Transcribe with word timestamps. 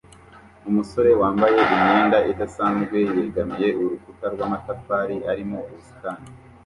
Umusore 0.69 1.11
wambaye 1.21 1.57
imyenda 1.65 2.17
idasanzwe 2.31 2.97
yegamiye 3.17 3.67
urukuta 3.79 4.25
rw'amatafari 4.33 5.15
arimo 5.31 5.57
ubusitani 5.67 6.27